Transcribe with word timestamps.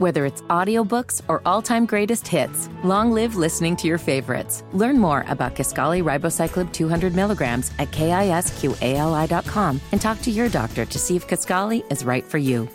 Whether 0.00 0.24
it's 0.24 0.40
audiobooks 0.48 1.20
or 1.28 1.42
all-time 1.44 1.84
greatest 1.84 2.26
hits, 2.26 2.70
long 2.82 3.12
live 3.12 3.36
listening 3.36 3.76
to 3.76 3.86
your 3.86 3.98
favorites. 3.98 4.64
Learn 4.72 4.98
more 4.98 5.26
about 5.28 5.54
Kisqali 5.54 6.02
Ribociclib 6.02 6.72
200 6.72 7.14
milligrams 7.14 7.70
at 7.78 7.90
kisqali.com 7.90 9.78
and 9.92 10.00
talk 10.00 10.22
to 10.22 10.30
your 10.30 10.48
doctor 10.48 10.86
to 10.86 10.98
see 10.98 11.16
if 11.16 11.28
Kisqali 11.28 11.84
is 11.92 12.02
right 12.02 12.24
for 12.24 12.38
you. 12.38 12.66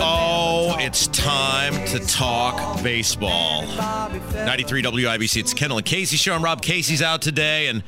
Oh, 0.00 0.74
it's 0.80 1.08
time 1.08 1.74
to 1.88 1.98
talk 2.06 2.82
baseball. 2.82 3.66
93 4.32 4.82
WIBC. 4.82 5.40
It's 5.40 5.52
Kendall 5.52 5.76
and 5.76 5.86
Casey 5.86 6.16
show. 6.16 6.34
I'm 6.34 6.42
Rob 6.42 6.62
Casey's 6.62 7.02
out 7.02 7.20
today, 7.20 7.66
and 7.66 7.82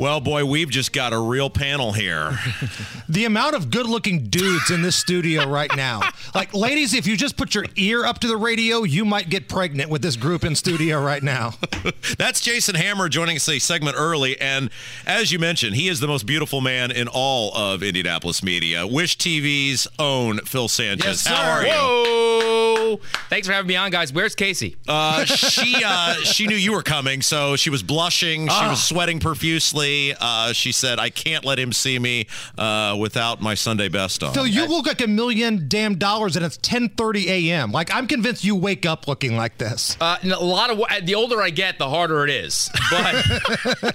well, 0.00 0.20
boy, 0.20 0.46
we've 0.46 0.70
just 0.70 0.94
got 0.94 1.12
a 1.12 1.18
real 1.18 1.50
panel 1.50 1.92
here. 1.92 2.38
the 3.08 3.26
amount 3.26 3.54
of 3.54 3.70
good 3.70 3.84
looking 3.84 4.28
dudes 4.28 4.70
in 4.70 4.80
this 4.80 4.96
studio 4.96 5.46
right 5.46 5.70
now. 5.76 6.00
Like, 6.34 6.54
ladies, 6.54 6.94
if 6.94 7.06
you 7.06 7.18
just 7.18 7.36
put 7.36 7.54
your 7.54 7.66
ear 7.76 8.06
up 8.06 8.18
to 8.20 8.26
the 8.26 8.38
radio, 8.38 8.82
you 8.82 9.04
might 9.04 9.28
get 9.28 9.46
pregnant 9.46 9.90
with 9.90 10.00
this 10.00 10.16
group 10.16 10.42
in 10.42 10.56
studio 10.56 11.02
right 11.02 11.22
now. 11.22 11.52
That's 12.18 12.40
Jason 12.40 12.76
Hammer 12.76 13.10
joining 13.10 13.36
us 13.36 13.46
a 13.48 13.58
segment 13.58 13.94
early. 13.98 14.40
And 14.40 14.70
as 15.06 15.32
you 15.32 15.38
mentioned, 15.38 15.76
he 15.76 15.88
is 15.88 16.00
the 16.00 16.08
most 16.08 16.24
beautiful 16.24 16.62
man 16.62 16.90
in 16.90 17.06
all 17.06 17.54
of 17.54 17.82
Indianapolis 17.82 18.42
media. 18.42 18.86
Wish 18.86 19.18
TV's 19.18 19.86
own 19.98 20.38
Phil 20.46 20.68
Sanchez. 20.68 21.04
Yes, 21.04 21.26
How 21.26 21.50
are 21.50 21.66
you? 21.66 22.69
Whoa! 22.96 23.00
Thanks 23.28 23.46
for 23.46 23.52
having 23.52 23.68
me 23.68 23.76
on, 23.76 23.90
guys. 23.90 24.12
Where's 24.12 24.34
Casey? 24.34 24.76
Uh, 24.88 25.24
she 25.24 25.82
uh, 25.84 26.14
she 26.16 26.46
knew 26.46 26.56
you 26.56 26.72
were 26.72 26.82
coming, 26.82 27.22
so 27.22 27.56
she 27.56 27.70
was 27.70 27.82
blushing. 27.82 28.46
She 28.48 28.54
Ah. 28.54 28.70
was 28.70 28.82
sweating 28.82 29.20
profusely. 29.20 30.14
Uh, 30.18 30.52
she 30.52 30.72
said, 30.72 30.98
"I 30.98 31.10
can't 31.10 31.44
let 31.44 31.58
him 31.58 31.72
see 31.72 31.98
me 31.98 32.26
uh, 32.58 32.96
without 32.98 33.40
my 33.40 33.54
Sunday 33.54 33.88
best 33.88 34.22
on." 34.22 34.32
Phil, 34.34 34.46
you 34.46 34.66
look 34.66 34.86
like 34.86 35.00
a 35.00 35.06
million 35.06 35.66
damn 35.68 35.96
dollars, 35.96 36.36
and 36.36 36.44
it's 36.44 36.58
10:30 36.58 37.26
a.m. 37.28 37.72
Like, 37.72 37.92
I'm 37.94 38.06
convinced 38.06 38.44
you 38.44 38.54
wake 38.56 38.86
up 38.86 39.06
looking 39.08 39.36
like 39.36 39.58
this. 39.58 39.96
Uh, 40.00 40.16
a 40.22 40.44
lot 40.44 40.70
of 40.70 41.06
the 41.06 41.14
older 41.14 41.40
I 41.42 41.50
get, 41.50 41.78
the 41.78 41.88
harder 41.88 42.24
it 42.24 42.30
is. 42.30 42.70
But 42.90 43.14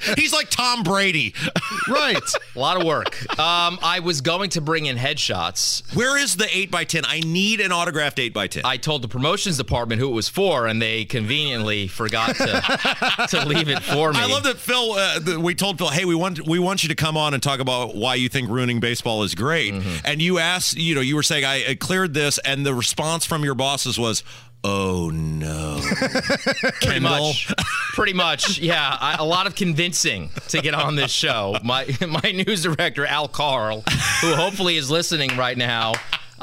He's 0.18 0.32
like 0.32 0.50
Tom 0.50 0.84
Brady. 0.84 1.34
right. 1.90 2.16
a 2.56 2.60
lot 2.60 2.78
of 2.80 2.84
work. 2.88 3.22
Um, 3.38 3.78
I 3.84 4.00
was 4.02 4.22
going 4.22 4.52
to 4.52 4.62
bring 4.62 4.86
in 4.86 4.96
headshots. 4.98 5.84
Where 5.96 6.18
is 6.18 6.38
the 6.38 6.48
eight 6.56 6.74
x 6.74 6.94
ten? 6.94 7.04
I 7.06 7.20
need 7.20 7.60
an 7.60 7.72
autographed 7.74 8.20
eight 8.20 8.36
x 8.38 8.56
ten. 8.56 8.62
I 8.66 8.78
told 8.86 9.02
the 9.02 9.08
promotions 9.08 9.58
department 9.58 10.00
who 10.00 10.08
it 10.08 10.14
was 10.14 10.30
for, 10.30 10.68
and 10.68 10.80
they 10.80 11.06
conveniently 11.06 11.88
forgot 11.88 12.36
to 12.36 13.28
to 13.30 13.46
leave 13.46 13.68
it 13.68 13.82
for 13.82 14.14
me. 14.14 14.20
I 14.20 14.28
love 14.28 14.44
that 14.44 14.58
Phil. 14.58 14.94
Uh, 14.94 15.20
that 15.20 15.40
we 15.40 15.56
told 15.56 15.80
Phil, 15.80 15.90
"Hey, 15.90 16.06
we 16.06 16.14
want 16.16 16.48
we 16.48 16.60
want 16.60 16.84
you 16.84 16.90
to 16.90 16.96
come 16.96 17.18
on 17.18 17.34
and 17.34 17.42
talk 17.42 17.60
about 17.60 17.96
why 17.96 18.16
you 18.16 18.30
think 18.30 18.48
ruining 18.50 18.80
baseball 18.80 19.24
is 19.24 19.34
great." 19.34 19.74
Mm-hmm. 19.74 20.06
And 20.06 20.22
you 20.22 20.38
asked, 20.38 20.78
you 20.78 20.94
know, 20.94 21.02
you 21.02 21.16
were 21.16 21.24
saying, 21.24 21.44
"I, 21.44 21.72
I 21.72 21.76
cleared 21.76 22.14
this," 22.14 22.38
and 22.38 22.64
the 22.64 22.76
response 22.76 23.26
from 23.26 23.44
your 23.44 23.56
bosses 23.56 23.98
was, 23.98 24.24
"Oh 24.64 25.10
no, 25.10 25.82
Pretty 26.82 27.00
much. 27.00 27.52
Pretty 27.94 28.14
much, 28.14 28.60
yeah. 28.60 28.98
I, 29.00 29.16
a 29.16 29.24
lot 29.24 29.48
of 29.48 29.56
convincing 29.56 30.30
to 30.50 30.62
get 30.62 30.76
on 30.76 30.96
this 30.96 31.12
show. 31.12 31.58
My 31.64 31.88
my 32.08 32.32
news 32.32 32.64
director 32.64 33.06
Al 33.06 33.28
Carl, 33.28 33.82
who 34.22 34.36
hopefully 34.36 34.78
is 34.78 34.92
listening 34.92 35.36
right 35.38 35.58
now. 35.58 35.94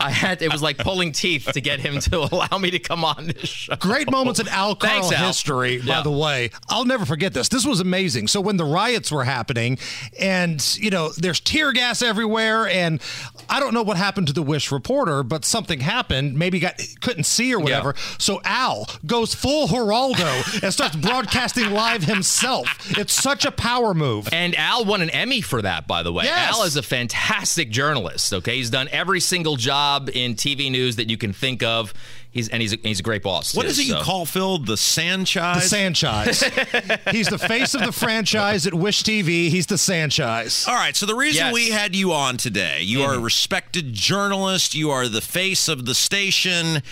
I 0.02 0.10
had 0.10 0.42
it 0.42 0.52
was 0.52 0.62
like 0.62 0.78
pulling 0.78 1.12
teeth 1.12 1.50
to 1.52 1.60
get 1.60 1.80
him 1.80 2.00
to 2.00 2.18
allow 2.32 2.58
me 2.58 2.70
to 2.72 2.78
come 2.78 3.04
on 3.04 3.28
this 3.28 3.48
show. 3.48 3.76
Great 3.76 4.10
moments 4.10 4.40
in 4.40 4.48
Al 4.48 4.74
Carl 4.74 5.02
Thanks, 5.02 5.12
Al. 5.12 5.26
history, 5.28 5.78
by 5.78 5.84
Yeah. 5.84 6.02
the 6.02 6.10
way. 6.10 6.50
I'll 6.68 6.84
never 6.84 7.04
forget 7.06 7.32
this. 7.34 7.48
This 7.48 7.64
was 7.64 7.80
amazing. 7.80 8.28
So 8.28 8.40
when 8.40 8.56
the 8.56 8.64
riots 8.64 9.10
were 9.12 9.24
happening, 9.24 9.78
and 10.18 10.62
you 10.78 10.90
know, 10.90 11.10
there's 11.10 11.40
tear 11.40 11.72
gas 11.72 12.02
everywhere, 12.02 12.68
and 12.68 13.00
I 13.48 13.60
don't 13.60 13.74
know 13.74 13.82
what 13.82 13.96
happened 13.96 14.26
to 14.28 14.32
the 14.32 14.42
Wish 14.42 14.72
reporter, 14.72 15.22
but 15.22 15.44
something 15.44 15.80
happened. 15.80 16.34
Maybe 16.38 16.58
got 16.58 16.80
couldn't 17.00 17.24
see 17.24 17.54
or 17.54 17.60
whatever. 17.60 17.94
So 18.18 18.40
Al 18.44 18.86
goes 19.06 19.34
full 19.34 19.68
Geraldo 19.68 20.62
and 20.62 20.72
starts 20.72 20.96
broadcasting 20.96 21.70
live 21.70 22.04
himself. 22.04 22.66
It's 22.98 23.12
such 23.12 23.44
a 23.44 23.50
power 23.52 23.94
move. 23.94 24.28
And 24.32 24.54
Al 24.56 24.84
won 24.84 25.02
an 25.02 25.10
Emmy 25.10 25.40
for 25.40 25.62
that, 25.62 25.86
by 25.86 26.02
the 26.02 26.12
way. 26.12 26.24
Yes. 26.24 26.54
Al 26.56 26.64
is 26.64 26.76
a 26.76 26.82
fantastic 26.82 27.70
journalist. 27.70 28.32
Okay, 28.32 28.56
he's 28.56 28.70
done 28.70 28.88
every 28.90 29.20
single 29.20 29.56
job 29.56 29.91
in 30.10 30.34
TV 30.34 30.70
news 30.70 30.96
that 30.96 31.08
you 31.10 31.16
can 31.16 31.32
think 31.32 31.62
of. 31.62 31.92
He's 32.30 32.48
and 32.48 32.62
he's 32.62 32.72
a, 32.72 32.76
he's 32.82 32.98
a 33.00 33.02
great 33.02 33.22
boss. 33.22 33.54
What 33.54 33.64
too, 33.64 33.68
is 33.68 33.78
it 33.78 33.82
you 33.86 33.92
so. 33.92 34.00
call 34.00 34.24
Phil 34.24 34.56
the 34.58 34.76
Sanchez? 34.78 35.64
The 35.64 35.68
Sanchez. 35.68 36.42
He's 37.10 37.28
the 37.28 37.36
face 37.38 37.74
of 37.74 37.82
the 37.84 37.92
franchise 37.92 38.66
at 38.66 38.72
Wish 38.72 39.02
TV. 39.02 39.50
He's 39.50 39.66
the 39.66 39.76
Sanchez. 39.76 40.64
All 40.66 40.74
right, 40.74 40.96
so 40.96 41.04
the 41.04 41.14
reason 41.14 41.44
Yes. 41.46 41.52
we 41.54 41.68
had 41.68 41.94
you 41.94 42.12
on 42.14 42.38
today, 42.38 42.80
you 42.80 43.02
are 43.02 43.12
a 43.14 43.18
respected 43.18 43.92
journalist, 43.92 44.74
you 44.74 44.90
are 44.90 45.08
the 45.08 45.20
face 45.20 45.68
of 45.68 45.84
the 45.84 45.94
station, 45.94 46.82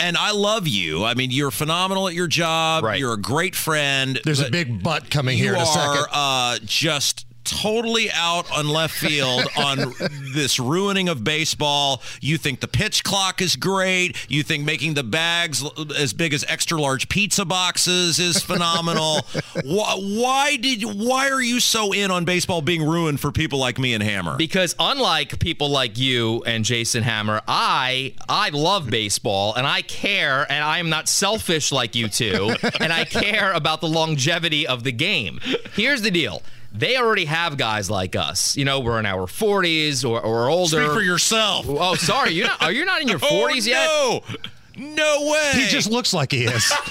and 0.00 0.16
I 0.16 0.32
love 0.32 0.66
you. 0.66 1.04
I 1.04 1.14
mean, 1.14 1.30
you're 1.30 1.52
phenomenal 1.52 2.08
at 2.08 2.14
your 2.14 2.26
job. 2.26 2.82
Right. 2.82 2.98
You're 2.98 3.14
a 3.14 3.20
great 3.20 3.54
friend. 3.54 4.18
There's 4.24 4.40
a 4.40 4.50
big 4.50 4.82
butt 4.82 5.08
coming 5.08 5.38
you 5.38 5.44
here 5.44 5.54
in 5.54 5.60
a 5.60 5.64
are 5.64 5.66
second. 5.66 6.06
uh, 6.12 6.58
just 6.64 7.23
totally 7.44 8.10
out 8.12 8.50
on 8.50 8.68
left 8.68 8.94
field 8.94 9.46
on 9.56 9.94
this 10.34 10.58
ruining 10.58 11.08
of 11.08 11.22
baseball. 11.24 12.02
You 12.20 12.38
think 12.38 12.60
the 12.60 12.68
pitch 12.68 13.04
clock 13.04 13.40
is 13.40 13.56
great. 13.56 14.16
You 14.28 14.42
think 14.42 14.64
making 14.64 14.94
the 14.94 15.02
bags 15.02 15.64
as 15.96 16.12
big 16.12 16.34
as 16.34 16.44
extra 16.48 16.80
large 16.80 17.08
pizza 17.08 17.44
boxes 17.44 18.18
is 18.18 18.42
phenomenal. 18.42 19.20
why, 19.64 19.94
why 19.96 20.56
did 20.56 20.82
why 20.82 21.30
are 21.30 21.42
you 21.42 21.60
so 21.60 21.92
in 21.92 22.10
on 22.10 22.24
baseball 22.24 22.62
being 22.62 22.82
ruined 22.82 23.20
for 23.20 23.30
people 23.30 23.58
like 23.58 23.78
me 23.78 23.94
and 23.94 24.02
Hammer? 24.02 24.36
Because 24.36 24.74
unlike 24.78 25.38
people 25.38 25.68
like 25.68 25.98
you 25.98 26.42
and 26.46 26.64
Jason 26.64 27.02
Hammer, 27.02 27.42
I 27.46 28.14
I 28.28 28.50
love 28.50 28.88
baseball 28.90 29.54
and 29.54 29.66
I 29.66 29.82
care 29.82 30.50
and 30.50 30.64
I 30.64 30.78
am 30.78 30.88
not 30.88 31.08
selfish 31.08 31.72
like 31.72 31.94
you 31.94 32.08
two 32.08 32.54
and 32.80 32.92
I 32.92 33.04
care 33.04 33.52
about 33.52 33.80
the 33.80 33.88
longevity 33.88 34.66
of 34.66 34.84
the 34.84 34.92
game. 34.92 35.40
Here's 35.74 36.02
the 36.02 36.10
deal. 36.10 36.42
They 36.76 36.96
already 36.96 37.26
have 37.26 37.56
guys 37.56 37.88
like 37.88 38.16
us. 38.16 38.56
You 38.56 38.64
know, 38.64 38.80
we're 38.80 38.98
in 38.98 39.06
our 39.06 39.26
40s 39.26 40.04
or, 40.04 40.20
or 40.20 40.48
older. 40.48 40.82
Speak 40.82 40.92
for 40.92 41.02
yourself. 41.02 41.66
Oh, 41.68 41.94
sorry. 41.94 42.30
You're 42.32 42.48
not, 42.48 42.60
are 42.62 42.72
you 42.72 42.84
not 42.84 43.00
in 43.00 43.06
your 43.06 43.20
40s 43.20 43.68
oh, 43.72 44.20
yet? 44.26 44.40
No. 44.76 44.84
No 44.94 45.30
way. 45.30 45.52
He 45.54 45.66
just 45.68 45.88
looks 45.88 46.12
like 46.12 46.32
he 46.32 46.44
is. 46.44 46.72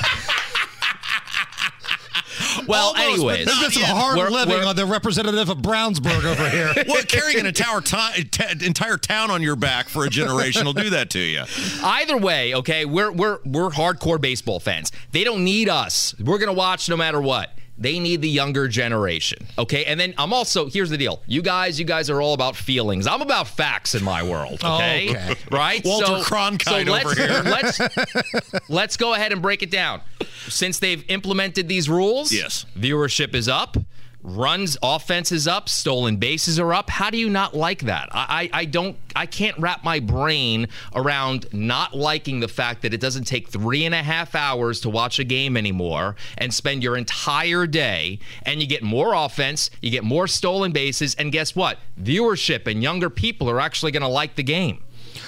Well, 2.68 2.94
Almost, 2.96 2.98
but 2.98 3.14
anyways. 3.14 3.46
not 3.48 3.62
There's 3.62 3.74
some 3.74 3.84
hard 3.84 4.18
We're- 4.18 4.30
living 4.32 4.56
we're- 4.56 4.66
on 4.68 4.76
the 4.76 4.86
representative 4.86 5.50
of 5.50 5.58
Brownsburg 5.58 6.24
over 6.24 6.50
here. 6.50 6.72
well, 6.88 7.04
carrying 7.04 7.40
an 7.40 7.46
entire, 7.48 7.82
ti- 7.82 8.24
t- 8.26 8.66
entire 8.66 8.98
town 8.98 9.32
on 9.32 9.42
your 9.42 9.56
back 9.56 9.90
for 9.90 10.06
a 10.06 10.10
generation 10.10 10.66
will 10.66 10.74
do 10.74 10.90
that 10.92 11.10
to 11.12 11.20
you. 11.20 11.44
Either 11.84 12.16
way, 12.16 12.54
okay, 12.56 12.86
we're 12.86 13.12
we're 13.12 13.40
we're 13.44 13.70
hardcore 13.70 14.20
baseball 14.22 14.60
fans. 14.60 14.92
They 15.12 15.24
don't 15.24 15.44
need 15.44 15.68
us. 15.68 16.16
We're 16.20 16.38
gonna 16.38 16.54
watch 16.54 16.88
no 16.90 16.96
matter 16.98 17.20
what. 17.22 17.52
They 17.78 18.00
need 18.00 18.22
the 18.22 18.30
younger 18.30 18.68
generation. 18.68 19.48
Okay. 19.58 19.86
And 19.86 20.00
then 20.00 20.14
I'm 20.18 20.32
also 20.32 20.70
here's 20.70 20.90
the 20.90 20.98
deal. 20.98 21.22
You 21.26 21.42
guys, 21.42 21.80
you 21.80 21.86
guys 21.86 22.10
are 22.10 22.22
all 22.22 22.34
about 22.34 22.56
feelings. 22.56 23.08
I'm 23.08 23.22
about 23.22 23.48
facts 23.48 23.96
in 23.96 24.04
my 24.04 24.22
world. 24.24 24.60
Oh, 24.64 24.76
okay. 24.76 25.10
Okay. 25.10 25.36
Right? 25.52 25.84
Walter 25.84 26.24
Cronkite 26.24 26.88
let's, 26.88 27.06
over 27.06 27.16
here. 27.16 27.42
Let's 27.44 28.70
let's 28.70 28.98
go 28.98 29.14
ahead 29.14 29.32
and 29.32 29.42
break 29.42 29.64
it 29.64 29.72
down. 29.72 30.02
Since 30.48 30.80
they've 30.80 31.04
implemented 31.10 31.68
these 31.68 31.90
rules, 31.90 32.32
Yes. 32.32 32.66
viewership 32.78 33.34
is 33.34 33.48
up. 33.48 33.78
Runs, 34.24 34.78
offense 34.82 35.34
is 35.34 35.50
up, 35.50 35.68
stolen 35.68 36.16
bases 36.16 36.58
are 36.58 36.74
up. 36.74 36.90
How 36.90 37.10
do 37.10 37.18
you 37.18 37.30
not 37.30 37.54
like 37.54 37.82
that? 37.82 38.08
I, 38.14 38.50
I, 38.54 38.62
I 38.62 38.66
don't, 38.66 38.96
I 39.18 39.26
can't 39.26 39.58
wrap 39.60 39.84
my 39.84 40.00
brain 40.00 40.70
around 40.96 41.46
not 41.52 41.94
liking 41.94 42.40
the 42.40 42.48
fact 42.48 42.84
that 42.84 42.94
it 42.94 43.02
doesn't 43.02 43.26
take 43.26 43.50
three 43.50 43.84
and 43.84 43.94
a 43.94 44.02
half 44.02 44.34
hours 44.34 44.80
to 44.82 44.90
watch 44.90 45.20
a 45.20 45.26
game 45.26 45.58
anymore 45.58 46.16
and 46.38 46.54
spend 46.54 46.84
your 46.84 46.96
entire 46.96 47.68
day 47.68 48.20
and 48.44 48.62
you 48.62 48.68
get 48.68 48.82
more 48.82 49.14
offense, 49.14 49.70
you 49.82 49.92
get 49.92 50.06
more 50.06 50.28
stolen 50.28 50.72
bases, 50.72 51.16
and 51.16 51.34
guess 51.34 51.54
what? 51.54 51.80
Viewership 52.02 52.66
and 52.66 52.82
younger 52.82 53.10
people 53.10 53.50
are 53.50 53.60
actually 53.60 53.92
going 53.92 54.04
to 54.04 54.08
like 54.08 54.36
the 54.36 54.44
game. 54.44 54.82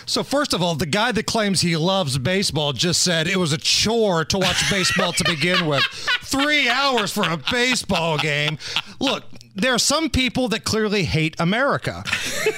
So 0.06 0.24
first 0.24 0.54
of 0.54 0.62
all, 0.62 0.76
the 0.76 0.86
guy 0.86 1.12
that 1.12 1.26
claims 1.26 1.62
he 1.62 1.76
loves 1.78 2.18
baseball 2.18 2.74
just 2.74 3.02
said 3.02 3.28
it 3.28 3.38
was 3.38 3.54
a 3.54 3.58
chore 3.58 4.24
to 4.26 4.38
watch 4.38 4.70
baseball 4.70 5.14
to 5.14 5.24
begin 5.24 5.66
with. 5.66 5.84
Three 6.22 6.70
hours 6.70 7.12
for 7.12 7.28
a 7.28 7.38
baseball 7.38 8.18
game. 8.18 8.58
Look, 9.00 9.24
there 9.56 9.74
are 9.74 9.80
some 9.80 10.10
people 10.10 10.50
that 10.50 10.66
clearly 10.66 11.06
hate 11.06 11.36
America. 11.40 12.04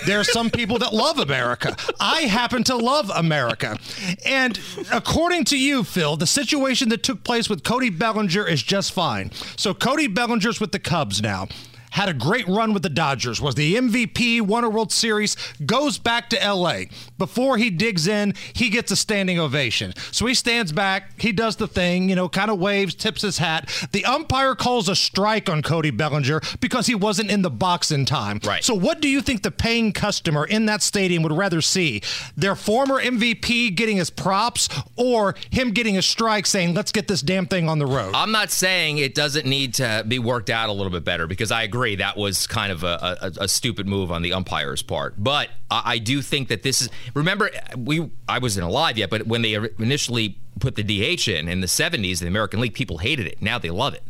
There 0.05 0.19
are 0.19 0.23
some 0.23 0.49
people 0.49 0.79
that 0.79 0.93
love 0.93 1.19
America. 1.19 1.75
I 1.99 2.21
happen 2.21 2.63
to 2.65 2.75
love 2.75 3.11
America. 3.13 3.77
And 4.25 4.59
according 4.91 5.45
to 5.45 5.59
you, 5.59 5.83
Phil, 5.83 6.17
the 6.17 6.25
situation 6.25 6.89
that 6.89 7.03
took 7.03 7.23
place 7.23 7.49
with 7.49 7.63
Cody 7.63 7.91
Bellinger 7.91 8.47
is 8.47 8.63
just 8.63 8.91
fine. 8.93 9.31
So 9.57 9.75
Cody 9.75 10.07
Bellinger's 10.07 10.59
with 10.59 10.71
the 10.71 10.79
Cubs 10.79 11.21
now. 11.21 11.47
Had 11.97 12.09
a 12.09 12.13
great 12.13 12.47
run 12.47 12.75
with 12.75 12.83
the 12.83 12.89
Dodgers, 12.89 13.41
was 13.41 13.55
the 13.55 13.73
MVP, 13.73 14.39
won 14.39 14.63
a 14.63 14.69
World 14.69 14.91
Series, 14.91 15.35
goes 15.65 15.97
back 15.97 16.29
to 16.29 16.37
LA. 16.37 16.81
Before 17.17 17.57
he 17.57 17.71
digs 17.71 18.05
in, 18.05 18.35
he 18.53 18.69
gets 18.69 18.91
a 18.91 18.95
standing 18.95 19.39
ovation. 19.39 19.95
So 20.11 20.27
he 20.27 20.35
stands 20.35 20.71
back, 20.71 21.19
he 21.19 21.31
does 21.31 21.55
the 21.55 21.67
thing, 21.67 22.07
you 22.07 22.15
know, 22.15 22.29
kind 22.29 22.51
of 22.51 22.59
waves, 22.59 22.93
tips 22.93 23.23
his 23.23 23.39
hat. 23.39 23.67
The 23.93 24.05
umpire 24.05 24.53
calls 24.53 24.87
a 24.89 24.95
strike 24.95 25.49
on 25.49 25.63
Cody 25.63 25.89
Bellinger 25.89 26.39
because 26.59 26.85
he 26.85 26.93
wasn't 26.93 27.31
in 27.31 27.41
the 27.41 27.49
box 27.49 27.89
in 27.89 28.05
time. 28.05 28.41
Right. 28.45 28.63
So 28.63 28.75
what 28.75 29.01
do 29.01 29.09
you 29.09 29.19
think 29.19 29.41
the 29.41 29.49
paying 29.49 29.91
customer 29.91 30.45
in 30.45 30.67
that 30.67 30.83
stadium 30.83 31.23
would 31.23 31.31
rather 31.31 31.61
see? 31.61 32.03
Their 32.35 32.55
former 32.55 33.01
MVP 33.01 33.75
getting 33.75 33.97
his 33.97 34.11
props 34.11 34.69
or 34.95 35.33
him 35.49 35.71
getting 35.71 35.97
a 35.97 36.03
strike 36.03 36.45
saying, 36.45 36.75
let's 36.75 36.91
get 36.91 37.07
this 37.07 37.23
damn 37.23 37.47
thing 37.47 37.67
on 37.67 37.79
the 37.79 37.87
road? 37.87 38.13
I'm 38.13 38.31
not 38.31 38.51
saying 38.51 38.99
it 38.99 39.15
doesn't 39.15 39.47
need 39.47 39.73
to 39.75 40.05
be 40.07 40.19
worked 40.19 40.51
out 40.51 40.69
a 40.69 40.73
little 40.73 40.91
bit 40.91 41.03
better 41.03 41.25
because 41.25 41.51
I 41.51 41.63
agree 41.63 41.86
that 41.95 42.17
was 42.17 42.47
kind 42.47 42.71
of 42.71 42.83
a, 42.83 43.17
a, 43.21 43.43
a 43.43 43.47
stupid 43.47 43.87
move 43.87 44.11
on 44.11 44.21
the 44.21 44.33
umpire's 44.33 44.81
part. 44.81 45.15
But 45.17 45.49
I, 45.71 45.81
I, 45.85 45.97
do 45.97 46.21
think 46.21 46.49
that 46.49 46.63
this 46.63 46.81
is. 46.81 46.89
Remember, 47.13 47.49
we 47.77 48.09
I 48.27 48.39
wasn't 48.39 48.67
alive 48.67 48.97
yet, 48.97 49.09
but 49.09 49.27
when 49.27 49.41
they 49.41 49.53
initially 49.53 50.37
put 50.59 50.75
the 50.75 50.83
DH 50.83 51.27
in 51.27 51.47
in 51.47 51.61
the 51.61 51.67
70s, 51.67 52.19
the 52.19 52.27
American 52.27 52.59
League, 52.59 52.73
people 52.73 52.99
hated 52.99 53.27
it. 53.27 53.41
Now 53.41 53.57
they 53.59 53.69
love 53.69 53.93
it. 53.93 54.03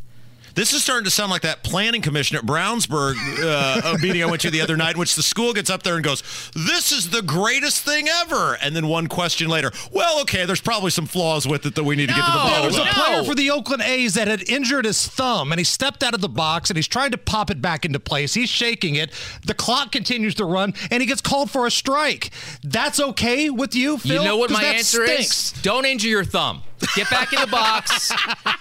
This 0.57 0.73
is 0.73 0.83
starting 0.83 1.05
to 1.05 1.11
sound 1.11 1.29
like 1.29 1.43
that 1.43 1.61
planning 1.61 2.01
commission 2.01 2.35
at 2.35 2.43
Brownsburg 2.43 3.15
uh, 3.43 3.95
meeting 4.01 4.23
I 4.23 4.25
went 4.25 4.41
to 4.41 4.49
the 4.49 4.59
other 4.59 4.75
night, 4.75 4.95
in 4.95 4.99
which 4.99 5.13
the 5.13 5.21
school 5.21 5.53
gets 5.53 5.69
up 5.69 5.83
there 5.83 5.93
and 5.93 6.03
goes, 6.03 6.23
"This 6.55 6.91
is 6.91 7.11
the 7.11 7.21
greatest 7.21 7.83
thing 7.83 8.07
ever," 8.09 8.57
and 8.59 8.75
then 8.75 8.87
one 8.87 9.05
question 9.05 9.49
later, 9.49 9.71
"Well, 9.91 10.19
okay, 10.21 10.45
there's 10.45 10.59
probably 10.59 10.89
some 10.89 11.05
flaws 11.05 11.47
with 11.47 11.67
it 11.67 11.75
that 11.75 11.83
we 11.83 11.95
need 11.95 12.09
to 12.09 12.15
get 12.15 12.25
to 12.25 12.31
the 12.31 12.37
bottom." 12.39 12.61
There 12.61 12.69
was 12.69 12.77
a 12.79 12.89
of. 12.89 12.95
player 12.95 13.23
for 13.23 13.35
the 13.35 13.51
Oakland 13.51 13.83
A's 13.83 14.15
that 14.15 14.27
had 14.27 14.49
injured 14.49 14.85
his 14.85 15.05
thumb, 15.05 15.51
and 15.51 15.59
he 15.59 15.63
stepped 15.63 16.01
out 16.01 16.15
of 16.15 16.21
the 16.21 16.27
box 16.27 16.71
and 16.71 16.77
he's 16.77 16.87
trying 16.87 17.11
to 17.11 17.19
pop 17.19 17.51
it 17.51 17.61
back 17.61 17.85
into 17.85 17.99
place. 17.99 18.33
He's 18.33 18.49
shaking 18.49 18.95
it. 18.95 19.11
The 19.45 19.53
clock 19.53 19.91
continues 19.91 20.33
to 20.35 20.45
run, 20.45 20.73
and 20.89 21.01
he 21.01 21.05
gets 21.05 21.21
called 21.21 21.51
for 21.51 21.67
a 21.67 21.71
strike. 21.71 22.31
That's 22.63 22.99
okay 22.99 23.51
with 23.51 23.75
you, 23.75 23.99
Phil? 23.99 24.23
You 24.23 24.27
know 24.27 24.37
what 24.37 24.49
my 24.49 24.63
that 24.63 24.75
answer 24.77 25.05
stinks. 25.05 25.53
is? 25.53 25.61
Don't 25.61 25.85
injure 25.85 26.09
your 26.09 26.25
thumb. 26.25 26.63
Get 26.95 27.09
back 27.09 27.33
in 27.33 27.41
the 27.41 27.47
box. 27.47 28.11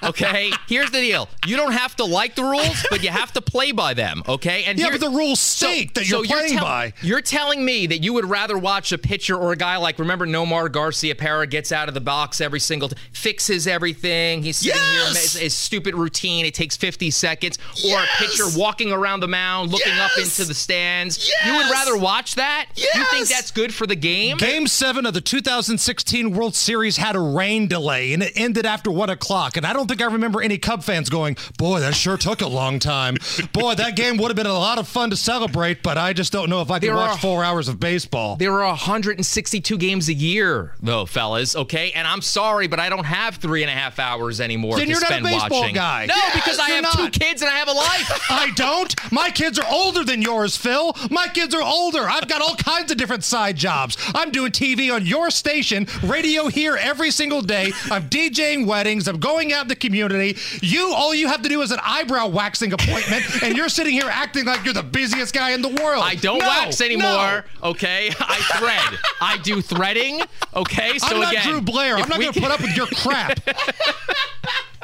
Okay. 0.03 0.53
Here's 0.69 0.91
the 0.91 1.01
deal. 1.01 1.29
You 1.47 1.57
don't 1.57 1.73
have 1.73 1.97
to 1.97 2.05
like 2.05 2.35
the 2.35 2.43
rules, 2.43 2.87
but 2.91 3.03
you 3.03 3.11
have 3.11 3.33
to 3.33 3.41
play 3.41 3.73
by 3.73 3.95
them. 3.95 4.23
Okay. 4.29 4.65
And 4.65 4.79
yeah, 4.79 4.91
but 4.91 5.01
the 5.01 5.09
rules 5.09 5.41
stink 5.41 5.91
so, 5.91 6.01
that 6.01 6.09
you're 6.09 6.25
so 6.25 6.33
playing 6.35 6.53
you're 6.53 6.63
by. 6.63 6.93
You're 7.03 7.21
telling 7.21 7.65
me 7.65 7.87
that 7.87 7.99
you 7.99 8.13
would 8.13 8.25
rather 8.25 8.59
watch 8.59 8.93
a 8.93 8.99
pitcher 8.99 9.37
or 9.37 9.53
a 9.53 9.57
guy 9.57 9.77
like 9.77 9.99
remember 9.99 10.27
Nomar 10.27 10.69
Garciaparra 10.69 11.49
gets 11.51 11.73
out 11.73 11.89
of 11.89 11.95
the 11.95 12.01
box 12.01 12.41
every 12.41 12.61
single 12.61 12.89
time, 12.89 12.99
fixes 13.13 13.67
everything. 13.67 14.43
He's 14.43 14.59
sitting 14.59 14.77
yes! 14.77 14.93
here 14.93 15.09
his, 15.09 15.35
his, 15.35 15.55
stupid 15.55 15.95
routine. 15.95 16.47
It 16.47 16.55
takes 16.55 16.77
50 16.77 17.11
seconds. 17.11 17.59
Or 17.85 17.89
yes! 17.89 18.09
a 18.09 18.25
pitcher 18.25 18.59
walking 18.59 18.93
around 18.93 19.21
the 19.21 19.29
mound, 19.29 19.73
looking 19.73 19.93
yes! 19.95 20.13
up 20.13 20.25
into 20.25 20.45
the 20.45 20.55
stands. 20.55 21.31
You 21.45 21.55
would 21.57 21.71
rather 21.71 21.97
watch 21.97 22.37
that? 22.37 22.67
You 22.75 23.05
think 23.11 23.29
that's 23.29 23.51
good 23.51 23.75
for 23.75 23.87
the 23.87 23.97
game? 23.97 24.37
Game 24.37 24.67
seven 24.67 25.07
of 25.07 25.15
the 25.15 25.21
2016 25.21 26.31
World 26.31 26.55
Series 26.55 26.97
had 26.97 27.17
a 27.17 27.21
rain 27.21 27.67
delay 27.67 28.06
and 28.13 28.23
it 28.23 28.33
ended 28.37 28.67
after 28.67 28.91
one 28.91 29.11
o'clock. 29.11 29.57
And 29.57 29.67
I 29.67 29.73
don't 29.73 29.87
think 29.87 30.03
I 30.03 30.07
remember 30.07 30.43
any 30.43 30.59
Cub 30.59 30.83
fans 30.83 31.09
going, 31.11 31.37
"Boy, 31.59 31.81
that 31.81 31.95
sure 31.95 32.17
took 32.17 32.41
a 32.41 32.49
long 32.49 32.79
time." 32.79 33.17
Boy, 33.53 33.75
that 33.75 33.97
game 33.97 34.17
would 34.19 34.29
have 34.29 34.37
been 34.37 34.47
a 34.47 34.53
lot 34.53 34.79
of 34.79 34.89
fun 34.89 35.11
to 35.11 35.17
celebrate, 35.17 35.83
but 35.83 35.99
I 35.99 36.13
just 36.13 36.33
don't 36.33 36.51
know 36.51 36.61
if 36.61 36.71
I 36.71 36.79
could 36.79 36.95
watch 36.95 37.21
four 37.21 37.45
hours 37.45 37.69
of 37.69 37.81
baseball. 37.81 38.37
There 38.37 38.53
are 38.63 38.69
162 38.69 39.79
games 39.79 40.09
a 40.09 40.15
year, 40.15 40.73
though, 40.83 41.07
fellas. 41.07 41.57
Okay, 41.57 41.93
and 41.93 42.07
I'm 42.07 42.23
sorry, 42.23 42.67
but 42.67 42.81
I 42.81 42.89
don't 42.89 43.05
have 43.05 43.37
three 43.37 43.63
and 43.63 43.71
a 43.71 43.75
half 43.75 43.99
hours 43.99 44.41
anymore 44.41 44.77
then 44.77 44.87
to 44.87 44.93
you're 44.93 45.01
spend 45.01 45.25
not 45.25 45.33
a 45.33 45.35
baseball 45.35 45.61
watching. 45.61 45.75
Guy. 45.75 46.07
No, 46.07 46.15
yes, 46.15 46.35
because 46.35 46.59
I 46.59 46.71
have 46.71 46.83
not. 46.83 46.97
two 46.97 47.11
kids 47.11 47.43
and 47.43 47.51
I 47.51 47.55
have 47.55 47.69
a 47.69 47.73
life. 47.73 48.27
I 48.31 48.51
don't. 48.55 49.13
My 49.13 49.31
kids 49.31 49.59
are 49.59 49.67
older 49.71 50.05
than 50.05 50.23
yours, 50.23 50.57
Phil. 50.57 50.95
My 51.11 51.29
kids 51.29 51.55
are 51.55 51.63
older. 51.63 52.09
I've 52.09 52.29
got 52.29 52.43
all 52.43 52.57
kinds 52.57 52.91
of 52.91 52.99
different 52.99 53.25
side 53.25 53.57
jobs. 53.57 53.97
I'm 54.15 54.31
doing 54.31 54.53
TV 54.53 54.93
on 54.95 55.07
your 55.07 55.31
station, 55.31 55.87
radio 56.03 56.49
here 56.49 56.77
every 56.77 57.11
single 57.11 57.43
day. 57.43 57.73
I'm 57.97 58.11
DJing 58.11 58.67
weddings. 58.67 59.09
I'm 59.09 59.19
going 59.19 59.55
out 59.55 59.63
in 59.63 59.69
the 59.69 59.77
community. 59.77 60.37
You, 60.61 60.93
all 60.93 61.15
you 61.15 61.29
have 61.29 61.41
to 61.43 61.49
do 61.49 61.63
is 61.63 61.71
an 61.71 61.79
eyebrow 61.83 62.29
waxing 62.29 62.75
appointment, 62.75 63.25
and 63.43 63.57
you're 63.57 63.71
sitting 63.71 63.95
here 63.95 64.09
acting 64.11 64.45
like 64.45 64.65
you're 64.65 64.75
the 64.75 64.83
busiest 64.83 65.35
guy 65.35 65.53
in 65.53 65.63
the 65.63 65.71
world. 65.83 66.05
I 66.05 66.15
don't 66.15 66.39
no, 66.39 66.47
wax 66.47 66.83
anymore. 66.83 67.45
No. 67.63 67.71
Okay, 67.71 68.11
I 68.21 68.37
thread. 68.59 69.01
I 69.23 69.39
do 69.39 69.63
threading. 69.63 70.21
Okay, 70.55 70.99
so 70.99 71.07
I'm 71.17 71.21
not 71.23 71.33
again, 71.33 71.49
Drew 71.49 71.61
Blair. 71.63 71.97
I'm 71.97 72.09
not 72.09 72.21
going 72.21 72.33
to 72.33 72.41
put 72.41 72.51
up 72.51 72.61
with 72.61 72.77
your 72.77 72.87
crap. 72.87 73.41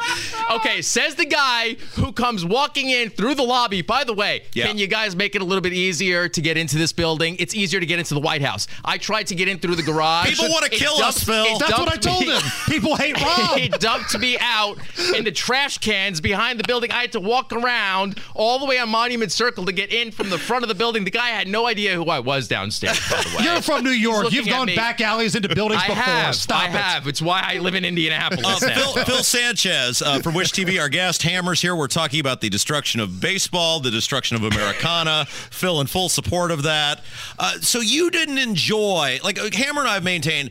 okay, 0.52 0.82
says 0.82 1.14
the 1.14 1.24
guy 1.24 1.74
who 1.94 2.12
comes 2.12 2.44
walking 2.44 2.90
in 2.90 3.10
through 3.10 3.34
the 3.34 3.42
lobby. 3.42 3.82
By 3.82 4.04
the 4.04 4.14
way, 4.14 4.44
yeah. 4.54 4.66
can 4.66 4.78
you 4.78 4.86
guys 4.86 5.16
make 5.16 5.34
it 5.34 5.42
a 5.42 5.44
little 5.44 5.62
bit 5.62 5.72
easier 5.72 6.28
to 6.28 6.40
get 6.40 6.56
into 6.56 6.76
this 6.78 6.92
building? 6.92 7.36
It's 7.38 7.54
easier 7.54 7.80
to 7.80 7.86
get 7.86 7.98
into 7.98 8.14
the 8.14 8.20
White 8.20 8.42
House. 8.42 8.66
I 8.84 8.98
tried 8.98 9.28
to 9.28 9.34
get 9.34 9.48
in 9.48 9.58
through 9.58 9.76
the 9.76 9.82
garage. 9.82 10.28
People 10.28 10.48
want 10.48 10.64
to 10.64 10.70
kill 10.70 10.98
dumped, 10.98 11.16
us, 11.16 11.24
Phil. 11.24 11.58
That's 11.58 11.78
what 11.78 11.92
I 11.92 11.96
told 11.96 12.26
me, 12.26 12.32
him. 12.32 12.42
People 12.66 12.96
hate 12.96 13.20
Rob. 13.22 13.58
it 13.58 13.80
dumped 13.80 14.18
me 14.18 14.36
out 14.40 14.78
in 15.16 15.24
the 15.24 15.32
trash 15.32 15.78
cans 15.78 16.20
behind 16.20 16.58
the 16.58 16.64
building. 16.64 16.90
I 16.90 17.02
had 17.02 17.12
to 17.12 17.20
walk 17.20 17.52
around 17.52 18.18
all 18.34 18.58
the 18.58 18.66
way 18.66 18.78
on 18.78 18.88
Monument 18.88 19.32
Circle 19.32 19.66
to 19.66 19.72
get 19.72 19.92
in 19.92 20.10
from 20.10 20.30
the 20.30 20.38
front 20.38 20.64
of 20.64 20.68
the 20.68 20.74
building. 20.74 21.04
The 21.04 21.10
guy 21.10 21.28
had 21.28 21.48
no 21.48 21.66
idea 21.66 21.94
who 21.94 22.06
I 22.06 22.18
was 22.20 22.48
downstairs, 22.48 22.98
by 23.10 23.22
the 23.22 23.36
way. 23.36 23.44
You're 23.44 23.62
from 23.62 23.84
New 23.84 23.90
York. 23.90 24.32
You've 24.32 24.48
gone 24.48 24.66
back 24.74 25.00
alleys 25.00 25.34
into 25.34 25.48
buildings 25.54 25.82
I 25.82 25.88
before. 25.88 26.02
Have, 26.02 26.34
Stop 26.34 26.62
I 26.62 26.66
it. 26.66 26.70
have. 26.72 27.06
It's 27.08 27.22
why 27.22 27.42
I 27.44 27.58
live 27.58 27.74
in 27.74 27.84
Indianapolis. 27.84 28.62
Uh, 28.62 28.70
Phil, 28.74 29.04
Phil, 29.04 29.16
Sanchez 29.22 29.91
uh, 30.00 30.20
from 30.20 30.34
Wish 30.34 30.52
TV, 30.52 30.80
our 30.80 30.88
guest. 30.88 31.22
Hammers 31.22 31.60
here. 31.60 31.74
We're 31.74 31.88
talking 31.88 32.20
about 32.20 32.40
the 32.40 32.48
destruction 32.48 33.00
of 33.00 33.20
baseball, 33.20 33.80
the 33.80 33.90
destruction 33.90 34.36
of 34.36 34.44
Americana. 34.44 35.26
Phil 35.26 35.80
in 35.80 35.88
full 35.88 36.08
support 36.08 36.50
of 36.50 36.62
that. 36.62 37.00
Uh, 37.38 37.58
so 37.60 37.80
you 37.80 38.10
didn't 38.10 38.38
enjoy, 38.38 39.18
like 39.22 39.36
Hammer 39.54 39.80
and 39.80 39.90
I 39.90 39.94
have 39.94 40.04
maintained, 40.04 40.50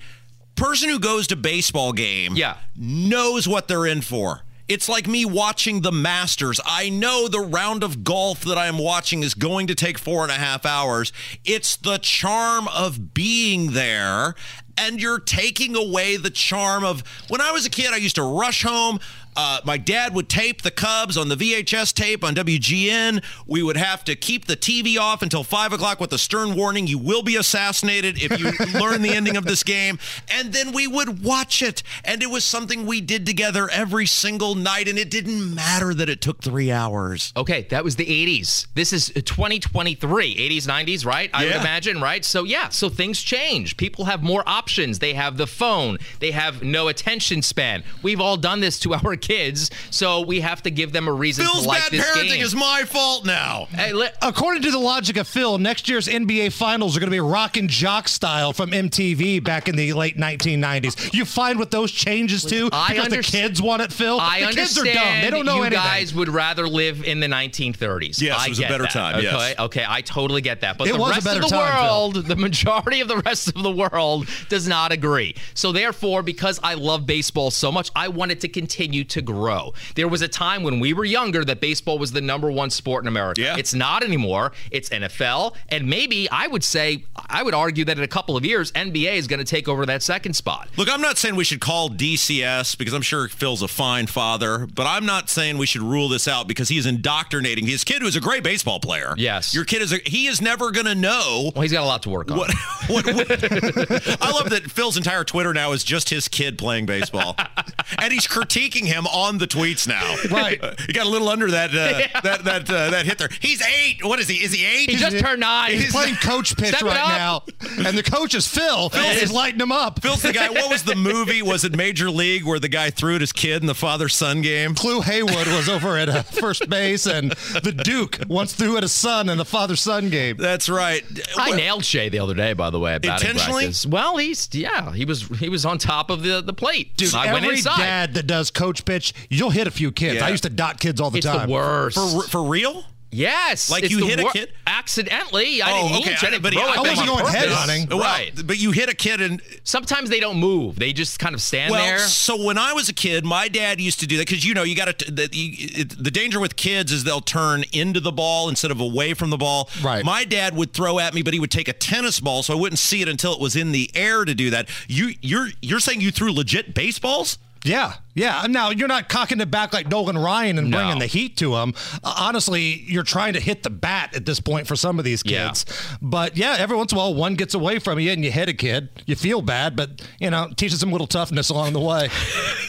person 0.55 0.89
who 0.89 0.99
goes 0.99 1.27
to 1.27 1.35
baseball 1.35 1.93
game 1.93 2.35
yeah. 2.35 2.57
knows 2.75 3.47
what 3.47 3.67
they're 3.67 3.87
in 3.87 4.01
for. 4.01 4.41
It's 4.71 4.87
like 4.87 5.05
me 5.05 5.25
watching 5.25 5.81
the 5.81 5.91
Masters. 5.91 6.61
I 6.65 6.89
know 6.89 7.27
the 7.27 7.41
round 7.41 7.83
of 7.83 8.05
golf 8.05 8.45
that 8.45 8.57
I 8.57 8.67
am 8.67 8.77
watching 8.77 9.21
is 9.21 9.33
going 9.33 9.67
to 9.67 9.75
take 9.75 9.97
four 9.97 10.23
and 10.23 10.31
a 10.31 10.35
half 10.35 10.65
hours. 10.65 11.11
It's 11.43 11.75
the 11.75 11.97
charm 11.97 12.69
of 12.69 13.13
being 13.13 13.71
there, 13.71 14.33
and 14.77 15.01
you're 15.01 15.19
taking 15.19 15.75
away 15.75 16.17
the 16.17 16.29
charm 16.29 16.83
of 16.83 17.03
when 17.27 17.41
I 17.41 17.51
was 17.51 17.65
a 17.65 17.69
kid, 17.69 17.91
I 17.93 17.97
used 17.97 18.15
to 18.15 18.23
rush 18.23 18.63
home. 18.63 18.99
Uh, 19.33 19.61
my 19.63 19.77
dad 19.77 20.13
would 20.13 20.27
tape 20.27 20.61
the 20.61 20.69
Cubs 20.71 21.15
on 21.15 21.29
the 21.29 21.37
VHS 21.37 21.93
tape 21.93 22.21
on 22.21 22.35
WGN. 22.35 23.23
We 23.47 23.63
would 23.63 23.77
have 23.77 24.03
to 24.03 24.15
keep 24.17 24.43
the 24.45 24.57
TV 24.57 24.97
off 24.99 25.21
until 25.21 25.45
five 25.45 25.71
o'clock 25.71 26.01
with 26.01 26.11
a 26.11 26.17
stern 26.17 26.53
warning: 26.53 26.85
"You 26.85 26.97
will 26.97 27.21
be 27.23 27.37
assassinated 27.37 28.21
if 28.21 28.37
you 28.37 28.51
learn 28.81 29.01
the 29.01 29.11
ending 29.11 29.37
of 29.37 29.45
this 29.45 29.63
game." 29.63 29.99
And 30.29 30.51
then 30.51 30.73
we 30.73 30.85
would 30.85 31.23
watch 31.23 31.61
it, 31.61 31.81
and 32.03 32.21
it 32.21 32.29
was 32.29 32.43
something 32.43 32.85
we 32.85 32.99
did 32.99 33.25
together 33.25 33.69
every 33.69 34.05
single 34.05 34.53
night. 34.55 34.89
And 34.89 34.99
it 34.99 35.09
didn't 35.09 35.55
matter 35.55 35.93
that 35.93 36.09
it 36.09 36.19
took 36.19 36.41
three 36.43 36.69
hours. 36.69 37.31
Okay, 37.37 37.67
that 37.69 37.85
was 37.85 37.95
the 37.95 38.05
'80s. 38.07 38.67
This 38.75 38.91
is 38.91 39.13
2023, 39.15 40.35
'80s, 40.35 40.67
'90s, 40.67 41.05
right? 41.05 41.29
I 41.33 41.43
Yeah. 41.45 41.47
would 41.53 41.61
imagine, 41.61 42.01
right? 42.01 42.25
So 42.25 42.43
yeah, 42.43 42.67
so 42.67 42.89
things 42.89 43.21
change. 43.21 43.77
People 43.77 44.03
have 44.05 44.21
more 44.21 44.43
options. 44.45 44.60
They 44.65 45.13
have 45.13 45.37
the 45.37 45.47
phone. 45.47 45.97
They 46.19 46.31
have 46.31 46.63
no 46.63 46.87
attention 46.87 47.41
span. 47.41 47.83
We've 48.03 48.21
all 48.21 48.37
done 48.37 48.59
this 48.59 48.79
to 48.81 48.93
our 48.95 49.15
kids, 49.15 49.69
so 49.89 50.21
we 50.21 50.41
have 50.41 50.61
to 50.63 50.71
give 50.71 50.91
them 50.91 51.07
a 51.07 51.13
reason 51.13 51.45
Phil's 51.45 51.63
to 51.63 51.67
like 51.67 51.81
bad 51.83 51.91
this 51.91 52.05
parenting 52.05 52.29
game. 52.35 52.43
is 52.43 52.55
my 52.55 52.83
fault 52.85 53.25
now. 53.25 53.67
Hey, 53.71 53.93
li- 53.93 54.09
According 54.21 54.63
to 54.63 54.71
the 54.71 54.77
logic 54.79 55.17
of 55.17 55.27
Phil, 55.27 55.57
next 55.57 55.89
year's 55.89 56.07
NBA 56.07 56.51
Finals 56.53 56.95
are 56.95 56.99
going 56.99 57.09
to 57.09 57.15
be 57.15 57.19
rock 57.19 57.57
and 57.57 57.69
jock 57.69 58.07
style 58.07 58.53
from 58.53 58.71
MTV 58.71 59.43
back 59.43 59.67
in 59.67 59.75
the 59.75 59.93
late 59.93 60.17
1990s. 60.17 61.13
You 61.13 61.25
find 61.25 61.57
what 61.59 61.71
those 61.71 61.91
changes 61.91 62.43
to 62.45 62.69
I 62.71 62.93
because 62.93 63.09
the 63.09 63.17
kids 63.23 63.61
want 63.61 63.81
it, 63.81 63.91
Phil. 63.91 64.19
I 64.19 64.45
the 64.45 64.51
kids 64.53 64.77
are 64.77 64.83
dumb. 64.85 65.21
They 65.21 65.29
don't 65.29 65.45
know 65.45 65.55
you 65.57 65.63
anything. 65.63 65.83
guys 65.83 66.13
would 66.13 66.29
rather 66.29 66.67
live 66.67 67.03
in 67.03 67.19
the 67.19 67.27
1930s. 67.27 68.21
Yes, 68.21 68.37
I 68.39 68.45
it 68.45 68.49
was 68.49 68.59
a 68.59 68.61
get 68.61 68.69
better 68.69 68.83
that. 68.83 68.91
time, 68.91 69.15
Okay, 69.15 69.23
yes. 69.23 69.59
okay, 69.59 69.85
I 69.87 70.01
totally 70.01 70.41
get 70.41 70.61
that. 70.61 70.77
But 70.77 70.87
It 70.87 70.93
the 70.93 70.99
was 70.99 71.11
a 71.11 71.13
rest 71.15 71.25
better 71.25 71.43
of 71.43 71.49
the 71.49 71.55
time, 71.55 71.73
Phil. 71.73 71.83
world, 71.85 72.15
the 72.27 72.35
majority 72.35 73.01
of 73.01 73.07
the 73.07 73.17
rest 73.17 73.47
of 73.49 73.61
the 73.63 73.71
world 73.71 74.27
does 74.51 74.67
not 74.67 74.91
agree. 74.91 75.33
So 75.53 75.71
therefore, 75.71 76.21
because 76.21 76.59
I 76.61 76.73
love 76.75 77.05
baseball 77.07 77.49
so 77.51 77.71
much, 77.71 77.89
I 77.95 78.09
want 78.09 78.31
it 78.31 78.41
to 78.41 78.47
continue 78.49 79.03
to 79.05 79.21
grow. 79.21 79.73
There 79.95 80.07
was 80.09 80.21
a 80.21 80.27
time 80.27 80.61
when 80.61 80.79
we 80.81 80.91
were 80.93 81.05
younger 81.05 81.43
that 81.45 81.61
baseball 81.61 81.97
was 81.97 82.11
the 82.11 82.19
number 82.21 82.51
one 82.51 82.69
sport 82.69 83.03
in 83.03 83.07
America. 83.07 83.41
Yeah. 83.41 83.55
It's 83.57 83.73
not 83.73 84.03
anymore. 84.03 84.51
It's 84.69 84.89
NFL, 84.89 85.55
and 85.69 85.87
maybe 85.87 86.29
I 86.29 86.47
would 86.47 86.63
say 86.65 87.05
I 87.29 87.41
would 87.43 87.53
argue 87.53 87.85
that 87.85 87.97
in 87.97 88.03
a 88.03 88.07
couple 88.09 88.35
of 88.35 88.45
years, 88.45 88.71
NBA 88.73 89.13
is 89.15 89.25
going 89.27 89.39
to 89.39 89.45
take 89.45 89.67
over 89.69 89.85
that 89.85 90.03
second 90.03 90.33
spot. 90.33 90.67
Look, 90.75 90.89
I'm 90.91 91.01
not 91.01 91.17
saying 91.17 91.35
we 91.37 91.45
should 91.45 91.61
call 91.61 91.89
DCS 91.89 92.77
because 92.77 92.93
I'm 92.93 93.01
sure 93.01 93.29
Phil's 93.29 93.61
a 93.61 93.67
fine 93.69 94.07
father, 94.07 94.67
but 94.75 94.85
I'm 94.85 95.05
not 95.05 95.29
saying 95.29 95.57
we 95.57 95.65
should 95.65 95.81
rule 95.81 96.09
this 96.09 96.27
out 96.27 96.47
because 96.47 96.67
he's 96.67 96.85
indoctrinating 96.85 97.65
his 97.67 97.83
kid 97.85 98.01
who's 98.01 98.17
a 98.17 98.19
great 98.19 98.43
baseball 98.43 98.79
player. 98.81 99.13
Yes. 99.17 99.53
Your 99.55 99.63
kid 99.63 99.81
is 99.81 99.93
a, 99.93 99.97
he 100.05 100.27
is 100.27 100.41
never 100.41 100.71
going 100.71 100.87
to 100.87 100.95
know 100.95 101.51
Well, 101.55 101.61
he's 101.61 101.71
got 101.71 101.83
a 101.83 101.85
lot 101.85 102.03
to 102.03 102.09
work 102.09 102.29
on. 102.31 102.37
what, 102.39 102.51
what, 102.87 103.05
what- 103.05 103.27
I 104.21 104.31
love 104.31 104.40
that 104.49 104.71
Phil's 104.71 104.97
entire 104.97 105.23
Twitter 105.23 105.53
now 105.53 105.71
is 105.71 105.83
just 105.83 106.09
his 106.09 106.27
kid 106.27 106.57
playing 106.57 106.85
baseball. 106.85 107.35
and 107.99 108.11
he's 108.13 108.27
critiquing 108.27 108.85
him 108.85 109.07
on 109.07 109.37
the 109.37 109.47
tweets 109.47 109.87
now. 109.87 110.15
Right. 110.29 110.61
Uh, 110.61 110.73
you 110.87 110.93
got 110.93 111.05
a 111.05 111.09
little 111.09 111.29
under 111.29 111.51
that 111.51 111.71
uh, 111.71 112.19
that 112.23 112.43
that 112.43 112.69
uh, 112.69 112.89
that 112.91 113.05
hit 113.05 113.17
there. 113.17 113.29
He's 113.39 113.61
eight. 113.61 114.03
What 114.03 114.19
is 114.19 114.27
he? 114.27 114.43
Is 114.43 114.53
he 114.53 114.65
eight? 114.65 114.89
He 114.89 114.95
just 114.95 115.19
turned 115.19 115.41
nine. 115.41 115.71
He's 115.71 115.91
playing 115.91 116.15
coach 116.15 116.55
pitch 116.57 116.75
Step 116.75 116.83
right 116.83 117.17
now, 117.17 117.43
and 117.85 117.97
the 117.97 118.03
coach 118.03 118.35
is 118.35 118.47
Phil. 118.47 118.89
Phil 118.89 119.03
is 119.03 119.31
lighting 119.31 119.59
him 119.59 119.71
up. 119.71 120.01
Phil's 120.01 120.21
the 120.21 120.33
guy. 120.33 120.49
What 120.49 120.69
was 120.69 120.83
the 120.83 120.95
movie? 120.95 121.41
Was 121.41 121.63
it 121.63 121.75
Major 121.75 122.09
League 122.09 122.45
where 122.45 122.59
the 122.59 122.69
guy 122.69 122.89
threw 122.89 123.15
at 123.15 123.21
his 123.21 123.31
kid 123.31 123.61
in 123.61 123.67
the 123.67 123.75
father 123.75 124.09
son 124.09 124.41
game? 124.41 124.75
Clu 124.75 125.01
Haywood 125.01 125.47
was 125.47 125.69
over 125.69 125.97
at 125.97 126.09
uh, 126.09 126.23
first 126.23 126.69
base, 126.69 127.05
and 127.05 127.31
the 127.31 127.71
Duke 127.71 128.19
once 128.27 128.53
threw 128.53 128.77
at 128.77 128.83
his 128.83 128.91
son 128.91 129.29
in 129.29 129.37
the 129.37 129.45
father-son 129.45 130.09
game. 130.09 130.37
That's 130.37 130.69
right. 130.69 131.03
I 131.37 131.55
nailed 131.55 131.85
Shay 131.85 132.09
the 132.09 132.19
other 132.19 132.33
day, 132.33 132.53
by 132.53 132.69
the 132.69 132.79
way, 132.79 132.93
at 132.93 133.05
Intentionally? 133.05 133.65
practice. 133.65 133.85
Well, 133.85 134.17
he's 134.31 134.49
yeah, 134.53 134.93
he 134.93 135.05
was 135.05 135.27
he 135.39 135.49
was 135.49 135.65
on 135.65 135.77
top 135.77 136.09
of 136.09 136.23
the, 136.23 136.41
the 136.41 136.53
plate. 136.53 136.95
Dude, 136.97 137.13
I 137.13 137.31
went 137.33 137.45
every 137.45 137.57
inside. 137.57 137.77
dad 137.77 138.13
that 138.15 138.27
does 138.27 138.49
coach 138.51 138.85
pitch, 138.85 139.13
you'll 139.29 139.49
hit 139.49 139.67
a 139.67 139.71
few 139.71 139.91
kids. 139.91 140.15
Yeah. 140.15 140.25
I 140.25 140.29
used 140.29 140.43
to 140.43 140.49
dot 140.49 140.79
kids 140.79 141.01
all 141.01 141.11
the 141.11 141.17
it's 141.19 141.27
time. 141.27 141.47
the 141.47 141.53
worst. 141.53 141.97
For 141.97 142.23
for 142.27 142.43
real? 142.43 142.85
Yes, 143.11 143.69
Like 143.69 143.83
it's 143.83 143.91
you 143.91 143.99
the 144.01 144.05
hit 144.07 144.19
a 144.19 144.29
kid? 144.31 144.51
accidentally. 144.67 145.61
I 145.61 145.71
Oh, 145.71 145.75
didn't 145.75 145.91
mean 145.91 146.01
okay, 146.03 146.15
to. 146.15 146.27
I 146.27 146.29
didn't 146.31 146.43
but 146.43 146.53
throw 146.53 146.61
I 146.63 146.73
I 146.75 146.79
wasn't 146.79 147.07
going 147.07 147.19
purpose. 147.25 147.33
head 147.35 147.49
hunting. 147.49 147.87
Well, 147.89 147.99
Right. 147.99 148.31
But 148.45 148.59
you 148.59 148.71
hit 148.71 148.89
a 148.89 148.95
kid 148.95 149.21
and 149.21 149.41
Sometimes 149.63 150.09
they 150.09 150.19
don't 150.19 150.37
move. 150.37 150.77
They 150.79 150.91
just 150.93 151.19
kind 151.19 151.35
of 151.35 151.41
stand 151.41 151.71
well, 151.71 151.85
there. 151.85 151.99
so 151.99 152.43
when 152.43 152.57
I 152.57 152.73
was 152.73 152.89
a 152.89 152.93
kid, 152.93 153.23
my 153.25 153.47
dad 153.47 153.79
used 153.79 153.99
to 153.99 154.07
do 154.07 154.17
that 154.17 154.27
because 154.27 154.43
you 154.45 154.53
know 154.53 154.63
you 154.63 154.75
got 154.75 154.97
to 154.99 155.11
the, 155.11 155.29
it- 155.31 156.03
the 156.03 156.11
danger 156.11 156.39
with 156.39 156.55
kids 156.55 156.91
is 156.91 157.03
they'll 157.03 157.21
turn 157.21 157.63
into 157.71 157.99
the 157.99 158.11
ball 158.11 158.49
instead 158.49 158.71
of 158.71 158.79
away 158.79 159.13
from 159.13 159.29
the 159.29 159.37
ball. 159.37 159.69
Right. 159.83 160.03
My 160.03 160.23
dad 160.25 160.55
would 160.55 160.73
throw 160.73 160.99
at 160.99 161.13
me, 161.13 161.21
but 161.21 161.33
he 161.33 161.39
would 161.39 161.51
take 161.51 161.67
a 161.67 161.73
tennis 161.73 162.19
ball, 162.19 162.43
so 162.43 162.53
I 162.53 162.59
wouldn't 162.59 162.79
see 162.79 163.01
it 163.01 163.07
until 163.07 163.33
it 163.33 163.39
was 163.39 163.55
in 163.55 163.71
the 163.71 163.89
air 163.93 164.25
to 164.25 164.33
do 164.33 164.49
that. 164.51 164.67
You 164.87 165.13
you're 165.21 165.49
you're 165.61 165.79
saying 165.79 166.01
you 166.01 166.11
threw 166.11 166.31
legit 166.33 166.73
baseballs? 166.73 167.37
Yeah, 167.63 167.93
yeah. 168.15 168.45
Now 168.49 168.71
you're 168.71 168.87
not 168.87 169.07
cocking 169.07 169.39
it 169.39 169.51
back 169.51 169.71
like 169.71 169.87
Nolan 169.87 170.17
Ryan 170.17 170.57
and 170.57 170.71
No. 170.71 170.77
bringing 170.77 170.97
the 170.99 171.05
heat 171.05 171.37
to 171.37 171.55
him. 171.57 171.75
Uh, 172.03 172.15
honestly, 172.17 172.83
you're 172.87 173.03
trying 173.03 173.33
to 173.33 173.39
hit 173.39 173.61
the 173.61 173.69
bat 173.69 174.15
at 174.15 174.25
this 174.25 174.39
point 174.39 174.65
for 174.67 174.75
some 174.75 174.97
of 174.97 175.05
these 175.05 175.21
Yeah. 175.23 175.47
kids. 175.49 175.65
But 176.01 176.35
yeah, 176.35 176.55
every 176.57 176.75
once 176.75 176.91
in 176.91 176.97
a 176.97 177.01
while, 177.01 177.13
one 177.13 177.35
gets 177.35 177.53
away 177.53 177.77
from 177.77 177.99
you 177.99 178.11
and 178.11 178.25
you 178.25 178.31
hit 178.31 178.49
a 178.49 178.53
kid. 178.53 178.89
You 179.05 179.15
feel 179.15 179.43
bad, 179.43 179.75
but 179.75 180.01
you 180.19 180.31
know, 180.31 180.49
teaches 180.55 180.79
them 180.79 180.89
a 180.89 180.91
little 180.91 181.05
toughness 181.07 181.49
along 181.49 181.73
the 181.73 181.79
way. 181.79 182.09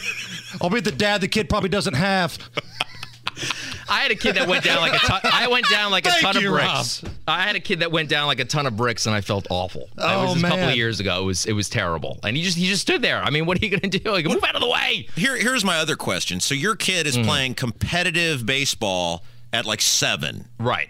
I'll 0.61 0.69
be 0.69 0.79
the 0.79 0.91
dad 0.91 1.21
the 1.21 1.27
kid 1.27 1.49
probably 1.49 1.69
doesn't 1.69 1.95
have. 1.95 2.37
I 3.89 4.01
had 4.01 4.11
a 4.11 4.15
kid 4.15 4.35
that 4.35 4.47
went 4.47 4.63
down 4.63 4.81
like 4.81 4.93
a 4.93 4.97
ton. 4.99 5.21
I 5.23 5.47
went 5.47 5.65
down 5.69 5.91
like 5.91 6.05
a 6.05 6.09
Thank 6.09 6.21
ton 6.21 6.37
of 6.37 6.43
you, 6.43 6.51
bricks. 6.51 7.03
I 7.27 7.41
had 7.43 7.55
a 7.55 7.59
kid 7.59 7.79
that 7.79 7.91
went 7.91 8.09
down 8.09 8.27
like 8.27 8.39
a 8.39 8.45
ton 8.45 8.65
of 8.65 8.75
bricks, 8.77 9.05
and 9.05 9.15
I 9.15 9.21
felt 9.21 9.47
awful. 9.49 9.81
it 9.83 9.89
Oh, 9.97 10.33
was 10.33 10.43
a 10.43 10.47
couple 10.47 10.69
of 10.69 10.75
years 10.75 10.99
ago. 10.99 11.21
It 11.21 11.25
was 11.25 11.45
it 11.45 11.53
was 11.53 11.69
terrible, 11.69 12.19
and 12.23 12.35
he 12.37 12.43
just 12.43 12.57
he 12.57 12.67
just 12.67 12.81
stood 12.81 13.01
there. 13.01 13.21
I 13.21 13.29
mean, 13.29 13.45
what 13.45 13.61
are 13.61 13.65
you 13.65 13.77
going 13.77 13.89
to 13.89 13.99
do? 13.99 14.11
Like, 14.11 14.25
move 14.25 14.43
out 14.43 14.55
of 14.55 14.61
the 14.61 14.69
way. 14.69 15.07
Here 15.15 15.35
here's 15.37 15.63
my 15.65 15.77
other 15.77 15.95
question. 15.95 16.39
So 16.39 16.55
your 16.55 16.75
kid 16.75 17.07
is 17.07 17.17
mm. 17.17 17.25
playing 17.25 17.55
competitive 17.55 18.45
baseball 18.45 19.23
at 19.51 19.65
like 19.65 19.81
seven. 19.81 20.45
Right. 20.59 20.89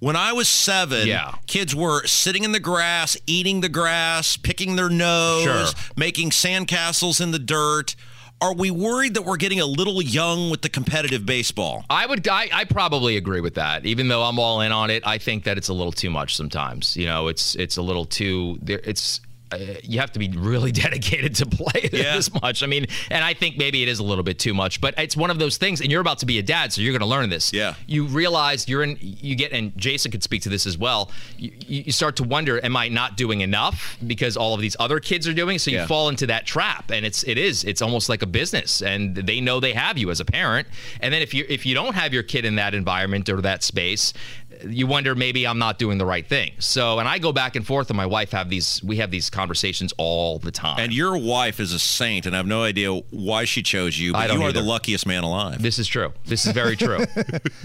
When 0.00 0.16
I 0.16 0.32
was 0.32 0.48
seven, 0.48 1.06
Yeah. 1.06 1.34
kids 1.46 1.74
were 1.76 2.06
sitting 2.06 2.42
in 2.44 2.52
the 2.52 2.58
grass, 2.60 3.18
eating 3.26 3.60
the 3.60 3.68
grass, 3.68 4.38
picking 4.38 4.76
their 4.76 4.88
nose, 4.88 5.42
Sure. 5.44 5.66
making 5.94 6.30
sandcastles 6.30 7.20
in 7.20 7.32
the 7.32 7.38
dirt. 7.38 7.94
Are 8.42 8.54
we 8.54 8.70
worried 8.70 9.14
that 9.14 9.22
we're 9.22 9.36
getting 9.36 9.60
a 9.60 9.66
little 9.66 10.00
young 10.00 10.50
with 10.50 10.62
the 10.62 10.70
competitive 10.70 11.26
baseball? 11.26 11.84
I 11.90 12.06
would. 12.06 12.26
I, 12.26 12.48
I 12.52 12.64
probably 12.64 13.18
agree 13.18 13.42
with 13.42 13.54
that. 13.56 13.84
Even 13.84 14.08
though 14.08 14.22
I'm 14.22 14.38
all 14.38 14.62
in 14.62 14.72
on 14.72 14.88
it, 14.88 15.06
I 15.06 15.18
think 15.18 15.44
that 15.44 15.58
it's 15.58 15.68
a 15.68 15.74
little 15.74 15.92
too 15.92 16.08
much 16.08 16.36
sometimes. 16.36 16.96
You 16.96 17.04
know, 17.06 17.28
it's 17.28 17.54
it's 17.56 17.76
a 17.76 17.82
little 17.82 18.06
too. 18.06 18.58
There, 18.62 18.80
it's. 18.82 19.20
Uh, 19.52 19.58
you 19.82 19.98
have 20.00 20.12
to 20.12 20.18
be 20.18 20.28
really 20.30 20.72
dedicated 20.84 21.34
to 21.36 21.46
play 21.46 21.88
Yeah. 21.92 22.14
this 22.16 22.32
much. 22.40 22.62
I 22.62 22.66
mean, 22.66 22.86
and 23.10 23.24
I 23.24 23.34
think 23.34 23.58
maybe 23.58 23.82
it 23.82 23.88
is 23.88 23.98
a 23.98 24.04
little 24.04 24.24
bit 24.24 24.38
too 24.38 24.54
much, 24.54 24.80
but 24.80 24.94
it's 24.98 25.16
one 25.16 25.30
of 25.30 25.38
those 25.38 25.56
things. 25.56 25.80
And 25.80 25.90
you're 25.90 26.00
about 26.00 26.18
to 26.18 26.26
be 26.26 26.38
a 26.38 26.42
dad, 26.42 26.72
so 26.72 26.80
you're 26.80 26.92
going 26.92 27.00
to 27.00 27.06
learn 27.06 27.30
this. 27.30 27.52
Yeah. 27.52 27.74
You 27.86 28.04
realize 28.06 28.68
you're 28.68 28.82
in. 28.82 28.96
You 29.00 29.34
get, 29.34 29.52
and 29.52 29.76
Jason 29.76 30.10
could 30.10 30.22
speak 30.22 30.42
to 30.42 30.48
this 30.48 30.66
as 30.66 30.78
well. 30.78 31.10
You, 31.36 31.50
you 31.66 31.92
start 31.92 32.16
to 32.16 32.24
wonder, 32.24 32.64
am 32.64 32.76
I 32.76 32.88
not 32.88 33.16
doing 33.16 33.40
enough 33.40 33.96
because 34.06 34.36
all 34.36 34.54
of 34.54 34.60
these 34.60 34.76
other 34.78 35.00
kids 35.00 35.26
are 35.26 35.34
doing? 35.34 35.58
So 35.58 35.70
you 35.70 35.78
Yeah. 35.78 35.86
fall 35.86 36.08
into 36.08 36.26
that 36.28 36.46
trap, 36.46 36.90
and 36.90 37.04
it's 37.04 37.22
it 37.24 37.38
is 37.38 37.64
it's 37.64 37.82
almost 37.82 38.08
like 38.08 38.22
a 38.22 38.26
business, 38.26 38.82
and 38.82 39.14
they 39.16 39.40
know 39.40 39.58
they 39.60 39.72
have 39.72 39.98
you 39.98 40.10
as 40.10 40.20
a 40.20 40.24
parent. 40.24 40.68
And 41.00 41.12
then 41.12 41.22
if 41.22 41.34
you 41.34 41.44
if 41.48 41.66
you 41.66 41.74
don't 41.74 41.94
have 41.94 42.12
your 42.14 42.22
kid 42.22 42.44
in 42.44 42.56
that 42.56 42.74
environment 42.74 43.28
or 43.28 43.40
that 43.40 43.62
space, 43.62 44.12
you 44.68 44.86
wonder 44.86 45.14
maybe 45.14 45.46
I'm 45.46 45.58
not 45.58 45.78
doing 45.78 45.98
the 45.98 46.06
right 46.06 46.26
thing. 46.26 46.52
So, 46.58 46.98
and 46.98 47.08
I 47.08 47.18
go 47.18 47.32
back 47.32 47.56
and 47.56 47.66
forth, 47.66 47.90
and 47.90 47.96
my 47.96 48.06
wife 48.06 48.32
have 48.32 48.48
these 48.48 48.82
we 48.82 48.96
have 48.96 49.10
these 49.10 49.30
conversations 49.30 49.92
all 49.96 50.38
the 50.38 50.50
time. 50.50 50.78
And 50.80 50.92
your 50.92 51.16
wife 51.18 51.60
is 51.60 51.72
a 51.72 51.78
saint, 51.78 52.26
and 52.26 52.34
I 52.34 52.38
have 52.38 52.46
no 52.46 52.62
idea 52.62 52.92
why 52.94 53.44
she 53.44 53.62
chose 53.62 53.98
you, 53.98 54.10
I 54.14 54.24
but 54.24 54.26
don't 54.28 54.40
you 54.40 54.46
are 54.46 54.52
the 54.52 54.62
luckiest 54.62 55.06
man 55.06 55.22
alive. 55.24 55.62
This 55.62 55.78
is 55.78 55.86
true. 55.88 56.12
This 56.26 56.46
is 56.46 56.52
very 56.52 56.76
true. 56.76 56.98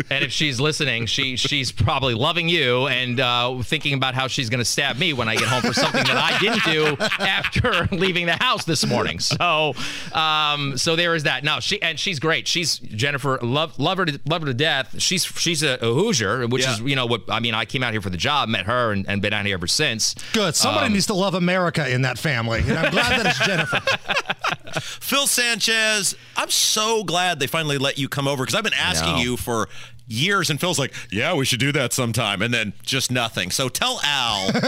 and 0.09 0.23
if 0.23 0.31
she's 0.31 0.59
listening, 0.59 1.05
she 1.05 1.35
she's 1.35 1.71
probably 1.71 2.13
loving 2.13 2.49
you 2.49 2.87
and 2.87 3.19
uh, 3.19 3.61
thinking 3.63 3.93
about 3.93 4.13
how 4.15 4.27
she's 4.27 4.49
going 4.49 4.59
to 4.59 4.65
stab 4.65 4.97
me 4.97 5.13
when 5.13 5.27
I 5.27 5.35
get 5.35 5.47
home 5.47 5.61
for 5.61 5.73
something 5.73 6.03
that 6.03 6.17
I 6.17 6.37
didn't 6.39 6.63
do 6.63 6.95
after 7.23 7.87
leaving 7.95 8.25
the 8.25 8.37
house 8.41 8.65
this 8.65 8.85
morning. 8.85 9.19
So, 9.19 9.73
um, 10.13 10.77
so 10.77 10.95
there 10.95 11.15
is 11.15 11.23
that. 11.23 11.43
No, 11.43 11.59
she 11.59 11.81
and 11.81 11.99
she's 11.99 12.19
great. 12.19 12.47
She's 12.47 12.79
Jennifer. 12.79 13.37
Love 13.41 13.77
love 13.79 13.97
her 13.97 14.05
to, 14.05 14.19
love 14.25 14.41
her 14.41 14.47
to 14.47 14.53
death. 14.53 15.01
She's 15.01 15.25
she's 15.25 15.63
a, 15.63 15.75
a 15.81 15.93
Hoosier, 15.93 16.47
which 16.47 16.63
Yeah. 16.63 16.73
is 16.73 16.81
you 16.85 16.95
know 16.95 17.05
what 17.05 17.23
I 17.29 17.39
mean. 17.39 17.53
I 17.53 17.65
came 17.65 17.83
out 17.83 17.91
here 17.93 18.01
for 18.01 18.09
the 18.09 18.17
job, 18.17 18.49
met 18.49 18.65
her, 18.65 18.91
and, 18.91 19.07
and 19.09 19.21
been 19.21 19.33
out 19.33 19.45
here 19.45 19.55
ever 19.55 19.67
since. 19.67 20.13
Good. 20.33 20.55
Somebody 20.55 20.87
Um, 20.87 20.93
needs 20.93 21.07
to 21.07 21.13
love 21.13 21.33
America 21.33 21.87
in 21.89 22.03
that 22.03 22.17
family, 22.17 22.59
and 22.61 22.73
I'm 22.77 22.91
glad 22.91 23.19
that 23.19 23.25
it's 23.27 23.45
Jennifer. 23.45 23.81
Phil 24.79 25.27
Sanchez, 25.27 26.15
I'm 26.35 26.49
so 26.49 27.03
glad 27.03 27.39
they 27.39 27.47
finally 27.47 27.77
let 27.77 27.97
you 27.97 28.09
come 28.09 28.27
over 28.27 28.43
because 28.43 28.55
I've 28.55 28.63
been 28.63 28.73
asking 28.73 29.17
you 29.17 29.37
for 29.37 29.69
years, 30.07 30.49
and 30.49 30.59
Phil's 30.59 30.77
like, 30.77 30.93
"Yeah, 31.11 31.33
we 31.33 31.45
should 31.45 31.59
do 31.59 31.71
that 31.71 31.93
sometime," 31.93 32.41
and 32.41 32.53
then 32.53 32.73
just 32.83 33.11
nothing. 33.11 33.51
So 33.51 33.69
tell 33.69 33.99
Al. 34.03 34.51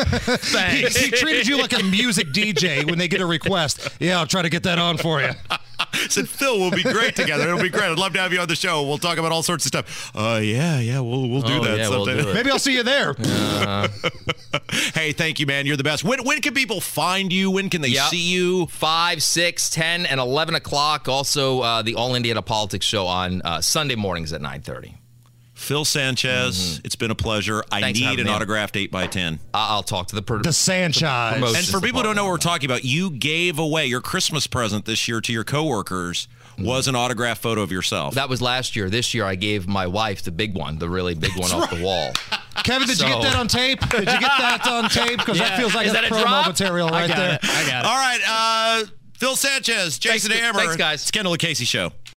He, 0.69 0.83
he 0.85 1.11
treated 1.11 1.47
you 1.47 1.57
like 1.57 1.77
a 1.77 1.83
music 1.83 2.27
DJ 2.27 2.85
when 2.89 2.97
they 2.97 3.07
get 3.07 3.21
a 3.21 3.25
request. 3.25 3.89
Yeah, 3.99 4.19
I'll 4.19 4.25
try 4.27 4.41
to 4.41 4.49
get 4.49 4.63
that 4.63 4.79
on 4.79 4.97
for 4.97 5.21
you. 5.21 5.29
said 6.11 6.27
Phil, 6.29 6.57
we'll 6.59 6.71
be 6.71 6.83
great 6.83 7.15
together. 7.15 7.47
It'll 7.47 7.61
be 7.61 7.69
great. 7.69 7.85
I'd 7.89 7.97
love 7.99 8.13
to 8.13 8.19
have 8.19 8.31
you 8.33 8.39
on 8.39 8.47
the 8.47 8.55
show. 8.55 8.83
We'll 8.83 8.97
talk 8.97 9.17
about 9.17 9.31
all 9.31 9.43
sorts 9.43 9.65
of 9.65 9.69
stuff. 9.69 10.11
Uh, 10.15 10.39
yeah, 10.43 10.79
yeah, 10.79 10.99
we'll 10.99 11.27
we'll 11.29 11.41
do 11.41 11.59
Oh, 11.59 11.63
that 11.63 11.77
yeah, 11.77 11.89
we'll 11.89 12.05
do. 12.05 12.33
Maybe 12.33 12.49
I'll 12.51 12.59
see 12.59 12.73
you 12.75 12.83
there. 12.83 13.13
hey, 14.93 15.11
thank 15.11 15.39
you, 15.39 15.45
man. 15.45 15.65
You're 15.65 15.77
the 15.77 15.83
best. 15.83 16.03
When 16.03 16.23
when 16.23 16.41
can 16.41 16.53
people 16.53 16.81
find 16.81 17.31
you? 17.31 17.51
When 17.51 17.69
can 17.69 17.81
they 17.81 17.87
Yep. 17.89 18.09
see 18.09 18.21
you? 18.31 18.67
5, 18.67 19.23
6, 19.23 19.69
10, 19.69 20.05
and 20.05 20.19
11 20.19 20.55
o'clock. 20.55 21.07
Also, 21.07 21.61
uh, 21.61 21.81
the 21.81 21.95
All 21.95 22.15
Indiana 22.15 22.41
Politics 22.41 22.85
Show 22.85 23.05
on 23.07 23.41
uh, 23.43 23.61
Sunday 23.61 23.95
mornings 23.95 24.33
at 24.33 24.41
9.30. 24.41 24.93
Phil 25.57 25.83
Sanchez, 25.85 26.79
it's 26.85 26.95
been 26.95 27.11
a 27.11 27.15
pleasure. 27.15 27.63
I 27.71 27.77
Mm-hmm. 27.77 27.81
Thanks 27.81 27.99
need 27.99 28.19
an 28.19 28.29
autographed 28.29 28.77
8 28.77 28.91
by 28.91 29.07
10 29.07 29.39
I- 29.53 29.69
I'll 29.69 29.83
talk 29.83 30.07
to 30.07 30.15
the, 30.15 30.21
pro- 30.21 30.41
The 30.41 30.53
Sanchez. 30.53 31.33
promotion. 31.33 31.55
And 31.57 31.65
for 31.67 31.81
people 31.81 31.99
who 31.99 32.03
don't 32.05 32.15
know 32.15 32.25
what 32.25 32.31
we're 32.31 32.37
talking 32.37 32.69
about, 32.69 32.85
you 32.85 33.09
gave 33.09 33.57
away 33.59 33.87
your 33.87 33.99
Christmas 34.01 34.45
present 34.47 34.85
this 34.85 35.07
year 35.07 35.19
to 35.21 35.33
your 35.33 35.43
coworkers 35.43 36.27
was 36.59 36.87
an 36.87 36.95
autographed 36.95 37.41
photo 37.41 37.61
of 37.61 37.71
yourself. 37.71 38.15
That 38.15 38.29
was 38.29 38.41
last 38.41 38.75
year. 38.75 38.89
This 38.89 39.13
year, 39.13 39.25
I 39.25 39.35
gave 39.35 39.67
my 39.67 39.85
wife 39.87 40.23
the 40.23 40.31
big 40.31 40.55
one, 40.55 40.77
the 40.79 40.89
really 40.89 41.13
big 41.15 41.37
one 41.37 41.51
off 41.51 41.69
the 41.69 41.83
wall. 41.83 42.11
Kevin, 42.63 42.87
did 42.87 42.99
you 42.99 43.05
get 43.07 43.21
that 43.23 43.35
on 43.35 43.47
tape? 43.47 43.79
Did 43.89 43.99
you 43.99 44.05
get 44.05 44.21
that 44.21 44.65
on 44.67 44.89
tape? 44.89 45.17
Because 45.19 45.37
that 45.39 45.57
feels 45.59 45.75
like 45.75 45.85
Is 45.87 45.91
a 45.91 45.95
that 45.95 46.03
a 46.05 46.07
promo 46.07 46.21
drop? 46.21 46.47
material 46.47 46.89
right 46.89 47.07
there. 47.07 47.39
I 47.43 47.67
got 47.67 47.83
it. 47.83 47.85
All 47.85 47.95
right, 47.95 48.19
uh, 48.83 48.85
Phil 49.17 49.35
Sanchez, 49.35 49.99
Jason 49.99 50.29
Thanks- 50.31 50.43
Hammer. 50.45 50.59
thanks, 50.59 50.75
guys. 50.75 51.01
It's 51.01 51.11
Kendall 51.11 51.33
and 51.33 51.39
Casey 51.39 51.65
Show. 51.65 51.91